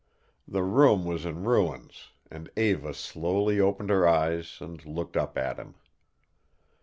[0.47, 5.57] The room was in ruins, and Eva slowly opened her eyes and looked up at
[5.59, 5.75] him.